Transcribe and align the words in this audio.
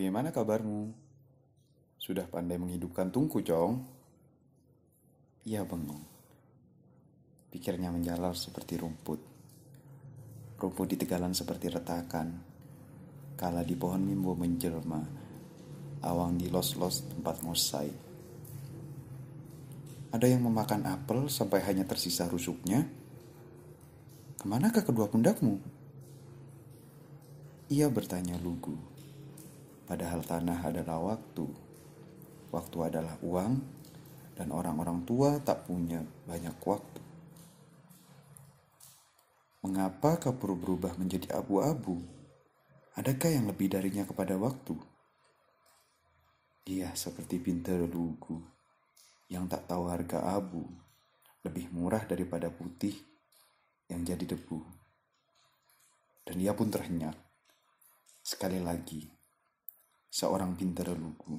Bagaimana 0.00 0.32
kabarmu? 0.32 0.96
Sudah 2.00 2.24
pandai 2.24 2.56
menghidupkan 2.56 3.12
tungku, 3.12 3.44
Cong? 3.44 3.84
Ia 5.44 5.60
bengong. 5.60 6.00
Pikirnya 7.52 7.92
menjalar 7.92 8.32
seperti 8.32 8.80
rumput. 8.80 9.20
Rumput 10.56 10.88
di 10.88 10.96
tegalan 10.96 11.36
seperti 11.36 11.68
retakan. 11.68 12.32
Kala 13.36 13.60
di 13.60 13.76
pohon 13.76 14.00
mimbo 14.00 14.32
menjelma. 14.32 15.04
Awang 16.00 16.40
di 16.40 16.48
los-los 16.48 17.04
tempat 17.12 17.44
ngosai. 17.44 17.92
Ada 20.16 20.24
yang 20.24 20.48
memakan 20.48 20.88
apel 20.88 21.28
sampai 21.28 21.60
hanya 21.68 21.84
tersisa 21.84 22.24
rusuknya. 22.24 22.88
Ke 24.40 24.48
manakah 24.48 24.80
kedua 24.80 25.12
pundakmu? 25.12 25.60
Ia 27.68 27.92
bertanya 27.92 28.40
lugu. 28.40 28.99
Padahal 29.90 30.22
tanah 30.22 30.62
adalah 30.62 31.02
waktu. 31.02 31.50
Waktu 32.54 32.78
adalah 32.78 33.18
uang 33.26 33.58
dan 34.38 34.54
orang-orang 34.54 35.02
tua 35.02 35.42
tak 35.42 35.66
punya 35.66 35.98
banyak 36.30 36.54
waktu. 36.62 37.02
Mengapa 39.66 40.22
kau 40.22 40.38
perlu 40.38 40.54
berubah 40.54 40.94
menjadi 40.94 41.34
abu-abu? 41.34 41.98
Adakah 42.94 43.34
yang 43.34 43.50
lebih 43.50 43.66
darinya 43.66 44.06
kepada 44.06 44.38
waktu? 44.38 44.78
Ia 46.70 46.94
seperti 46.94 47.42
pintar 47.42 47.82
lugu 47.82 48.38
yang 49.26 49.50
tak 49.50 49.66
tahu 49.66 49.90
harga 49.90 50.38
abu, 50.38 50.70
lebih 51.42 51.66
murah 51.74 52.06
daripada 52.06 52.46
putih 52.46 52.94
yang 53.90 54.06
jadi 54.06 54.38
debu. 54.38 54.62
Dan 56.22 56.38
ia 56.38 56.54
pun 56.54 56.70
terhenyak. 56.70 57.18
Sekali 58.22 58.62
lagi, 58.62 59.19
seorang 60.10 60.58
pintar 60.58 60.90
lugu. 60.92 61.38